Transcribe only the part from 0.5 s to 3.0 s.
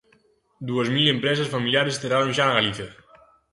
Dúas mil empresas familiares cerraron xa na Galiza.